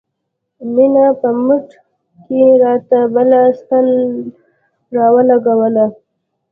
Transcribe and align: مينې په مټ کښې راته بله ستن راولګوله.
مينې 0.73 1.05
په 1.19 1.29
مټ 1.45 1.67
کښې 2.25 2.43
راته 2.63 2.99
بله 3.13 3.39
ستن 3.59 3.85
راولګوله. 4.95 5.85